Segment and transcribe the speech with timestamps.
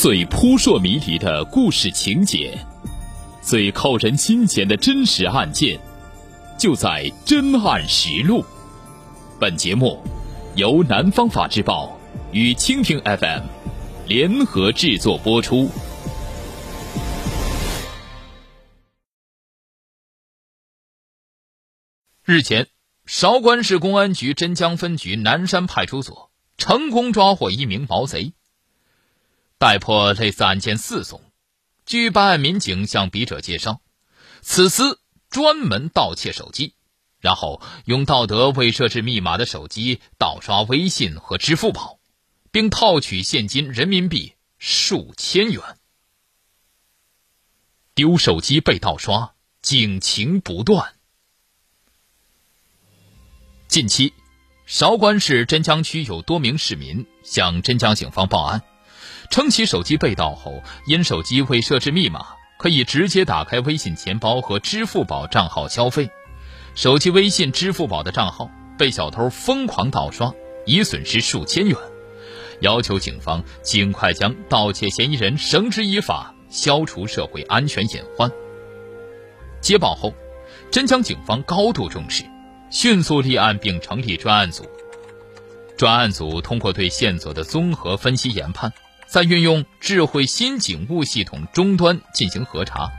[0.00, 2.56] 最扑朔迷离的故事情节，
[3.42, 5.76] 最扣人心弦的真实案件，
[6.56, 8.40] 就在《真案实录》。
[9.40, 10.00] 本节目
[10.54, 11.98] 由南方法制报
[12.30, 13.42] 与蜻蜓 FM
[14.06, 15.68] 联合制作播出。
[22.24, 22.68] 日前，
[23.04, 28.32] 韶关市公安局真江分局南山派出所成功抓获一名毛贼。
[29.58, 31.20] 逮破类似案件四宗。
[31.84, 33.80] 据办案民警向笔者介绍，
[34.40, 34.98] 此厮
[35.30, 36.74] 专门盗窃手机，
[37.18, 41.98] 然后用道德未设置密码的手机盗刷微信和支付宝，
[42.50, 45.62] 并套取现金人民币数千元。
[47.94, 50.94] 丢手机被盗刷，警情不断。
[53.66, 54.12] 近期，
[54.66, 58.62] 韶关市真江区有多名市民向真江警方报案，
[59.30, 62.26] 称其手机被盗后，因手机未设置密码，
[62.58, 66.10] 可以直接打开微信钱包和支付宝账号消费，
[66.74, 70.32] 手机微信、支付宝的账号被小偷疯狂盗刷，
[70.64, 71.76] 已损失数千元，
[72.60, 78.30] 要求警方尽快将盗窃嫌疑人绳之以法，消除社会安全隐患。
[79.60, 80.14] 接报后，
[80.70, 82.24] 真江警方高度重视。
[82.70, 84.68] 迅速立案并成立专案组。
[85.78, 88.70] 专案组通过对线索的综合分析研判，
[89.08, 92.90] 再运用智慧新警务系统终端进行核查，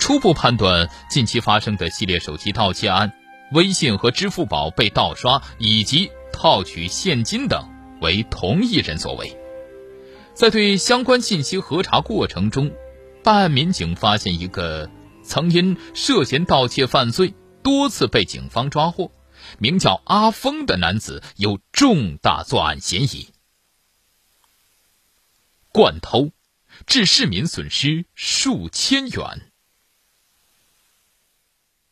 [0.00, 3.12] 初步判断近期发生的系列手机盗窃案、
[3.52, 7.68] 微信和支付宝被盗刷以及套取现金等
[8.00, 9.36] 为同一人所为。
[10.34, 12.72] 在对相关信息核查过程中，
[13.22, 14.90] 办案民警发现一个
[15.22, 17.34] 曾因涉嫌盗窃犯罪。
[17.62, 19.12] 多次被警方抓获，
[19.60, 23.28] 名叫阿峰的男子有重大作案嫌疑。
[25.72, 26.32] 惯偷，
[26.86, 29.50] 致市民损失数千元。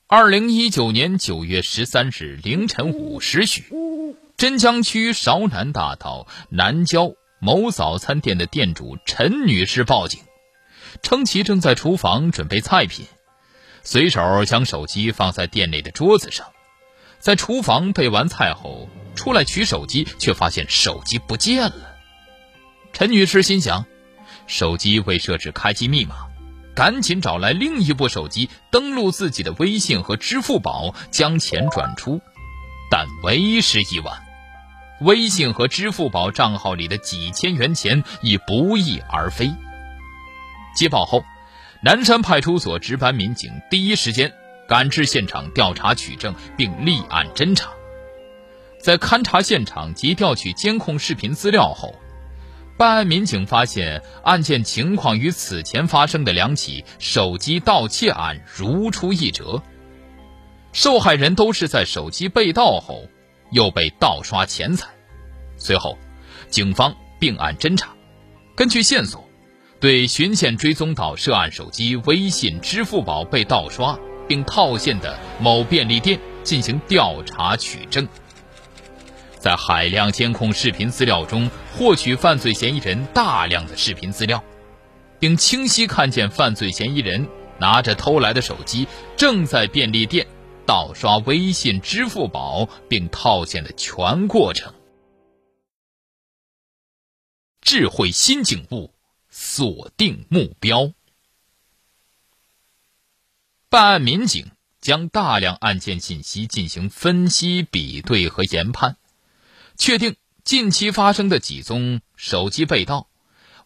[0.06, 3.64] 二零一九年九月十三日凌晨五时许，
[4.36, 10.20] 真江区韶南大道南郊某早餐店的店主陈女士报警，
[11.02, 13.06] 称其正在厨房准备菜品。
[13.82, 16.52] 随手将手机放在店内的桌子上，
[17.18, 21.89] 在厨房备完菜后出来取手机，却发现手机不见了。
[22.92, 23.84] 陈女士心想，
[24.46, 26.16] 手机未设置开机密码，
[26.74, 32.20] 赶紧找来另一部手机登录自己的微信和支付宝，将钱转出，
[32.90, 34.22] 但为时已晚，
[35.00, 39.50] 微信和支付宝账号里的几千元钱已不翼而飞。
[40.76, 41.22] 接报后。
[41.82, 44.30] 南山派出所值班民警第一时间
[44.68, 47.70] 赶至现场调查取证，并立案侦查。
[48.82, 51.94] 在勘查现场及调取监控视频资料后，
[52.80, 59.62] 办案民警发现案件情况与此前发生的两起手机盗窃案如出一辙。
[60.72, 63.04] 受害人都是在手机被盗后
[63.50, 64.88] 又被盗刷钱财。
[65.58, 65.98] 随后，
[66.48, 67.90] 警方并案侦查，
[68.56, 69.28] 根据线索。
[69.78, 78.08] 对循线追踪到涉案手机、微信、支付宝被盗刷并套现的某便利店进行调查取证，
[79.40, 84.44] 在海量监控视频资料中获取犯罪嫌疑人大量的视频资料，
[85.18, 87.26] 并清晰看见犯罪嫌疑人
[87.58, 88.86] 拿着偷来的手机
[89.16, 90.26] 正在便利店
[90.64, 94.72] 盗刷微信、支付宝并套现的全过程。
[97.60, 98.92] 智慧新警务。
[99.32, 100.92] 锁定目标。
[103.68, 108.96] 办案民警将大量案件信息进行分析、比对和研判，
[109.76, 113.08] 确定近期发生的几宗手机被盗、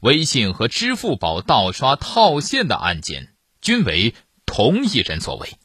[0.00, 4.14] 微信和支付宝盗刷套现的案件均为
[4.46, 5.56] 同一人所为，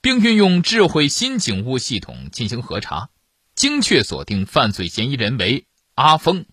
[0.00, 3.10] 并运用智慧新警务系统进行核查，
[3.54, 6.46] 精确锁定犯罪嫌疑人为阿峰。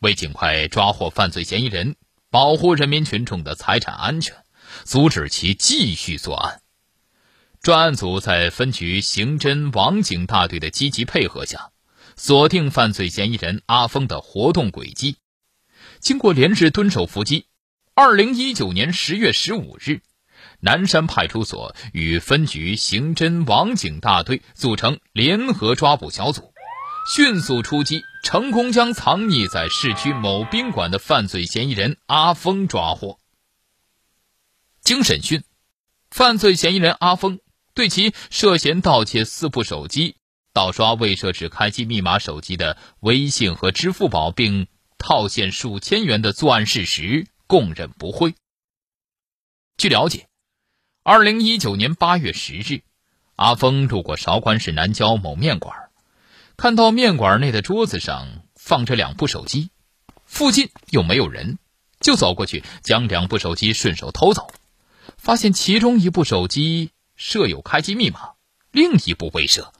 [0.00, 1.96] 为尽快抓获犯罪嫌疑人，
[2.28, 4.36] 保护人民群众的财产安全，
[4.84, 6.60] 阻止其继续作案，
[7.62, 11.70] 专案组在分局刑侦网警大队的积极配合下，
[12.16, 15.16] 锁定犯罪嫌疑人阿峰的活动轨迹。
[16.00, 17.46] 经过连日蹲守伏击，
[17.94, 20.00] 二零一九年十月十五日，
[20.60, 26.52] 南山派出所与分局刑侦网警大队组成联合抓捕小组。
[27.14, 33.20] 迅速出击，成功将藏匿在市区某宾馆的犯罪嫌疑人阿峰抓获。
[34.80, 35.44] 经审讯，
[36.10, 37.38] 犯罪嫌疑人阿峰
[37.74, 40.16] 对其涉嫌盗窃四部手机、
[40.56, 48.34] 盗刷未设置开机密码手机的微信和支付宝，并套现数千元的作案事实，供认不讳。
[49.76, 50.28] 据了解，
[51.02, 52.80] 二零一九年八月十日，
[53.34, 55.90] 阿峰路过韶关市南郊某面馆，
[56.56, 59.68] 看到面馆内的桌子上放着两部手机，
[60.24, 61.58] 附近又没有人，
[62.00, 64.50] 就走过去将两部手机顺手偷走，
[65.18, 68.30] 发现其中一部手机设有开机密码，
[68.70, 69.70] 另一部未设。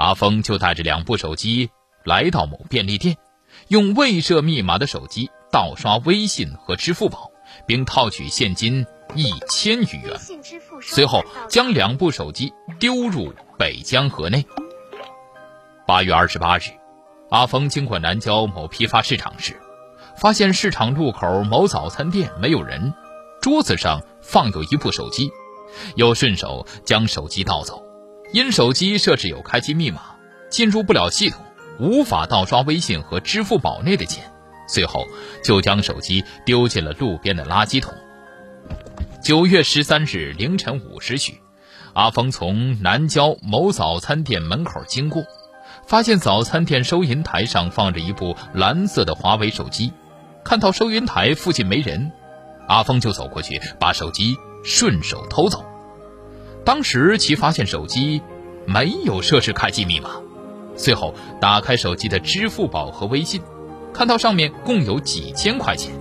[0.00, 1.68] 阿峰就带着两部手机
[2.04, 3.18] 来到某便利店，
[3.68, 7.30] 用未设密码的手机盗刷微信和支付宝，
[7.66, 10.18] 并套取现金一千余元。
[10.80, 14.46] 随后将两部手机丢入北江河内。
[15.86, 16.62] 八月二十八日，
[17.28, 19.60] 阿峰经过南郊某批发市场时，
[20.16, 22.94] 发现市场路口某早餐店没有人，
[23.42, 25.30] 桌子上放有一部手机，
[25.96, 27.89] 又顺手将手机盗走。
[28.32, 30.02] 因手机设置有开机密码，
[30.50, 31.42] 进入不了系统，
[31.80, 34.30] 无法盗刷微信和支付宝内的钱。
[34.68, 35.04] 随后
[35.42, 37.92] 就将手机丢进了路边的垃圾桶。
[39.20, 41.40] 九月十三日凌晨五时许，
[41.92, 45.24] 阿峰从南郊某早餐店门口经过，
[45.84, 49.92] 发现早餐店收银台上放着一部蓝色的华为手机。
[50.44, 52.12] 看到收银台附近没人，
[52.68, 55.64] 阿峰就走过去，把手机顺手偷走。
[56.64, 58.20] 当时其发现手机
[58.66, 60.10] 没有设置开机密码，
[60.76, 63.40] 随后打开手机的支付宝和微信，
[63.92, 65.92] 看到上面共有几千块钱。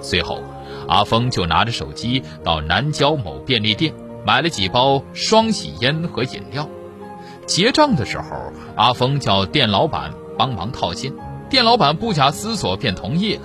[0.00, 0.42] 随后，
[0.88, 3.94] 阿峰就拿着手机到南郊某便利店
[4.26, 6.68] 买了几包双喜烟和饮料。
[7.46, 11.12] 结账的时候，阿峰叫店老板帮忙套现，
[11.50, 13.42] 店老板不假思索便同意了。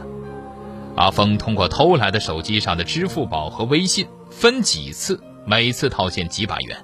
[0.96, 5.20] 阿峰通过偷来的手机上的支付宝和微信，分几次。
[5.50, 6.78] 每次套现几百元，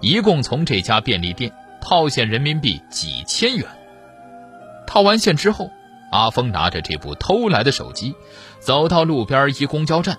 [0.00, 3.64] 一共从这家便利店套现人民币几千元。
[4.88, 5.70] 套完现之后，
[6.10, 8.16] 阿峰拿着这部偷来的手机，
[8.58, 10.18] 走到路边一公交站，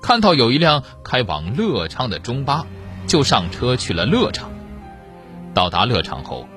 [0.00, 2.64] 看到有一辆开往乐昌的中巴，
[3.06, 4.50] 就上车去了乐昌。
[5.52, 6.48] 到达乐昌后，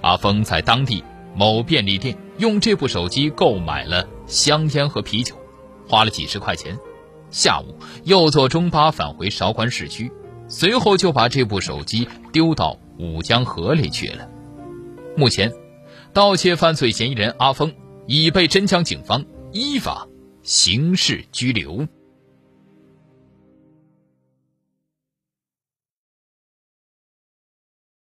[0.00, 5.36] 阿峰在当地某便利店用这部手机购买了香烟和啤酒，
[5.86, 6.78] 花了几十块钱。
[7.30, 10.10] 下午又坐中巴返回韶关市区。
[10.52, 14.28] 随后就把这部手机丢到五江河里去了。
[15.16, 15.50] 目前，
[16.12, 17.72] 盗窃犯罪嫌疑人阿峰
[18.06, 20.06] 已被镇江警方依法
[20.42, 21.88] 刑事拘留。